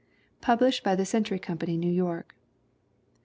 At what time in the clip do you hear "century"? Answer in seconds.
1.05-1.37